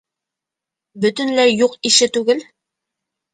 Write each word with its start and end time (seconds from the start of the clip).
Бөтөнләй 1.03 1.53
юҡ 1.57 1.77
ише 1.91 2.09
түгел. 2.17 2.43